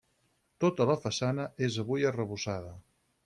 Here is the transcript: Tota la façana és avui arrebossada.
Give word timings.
Tota 0.63 0.87
la 0.91 0.95
façana 1.03 1.45
és 1.69 1.77
avui 1.83 2.09
arrebossada. 2.13 2.73